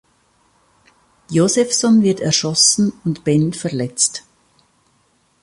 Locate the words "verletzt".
3.53-4.23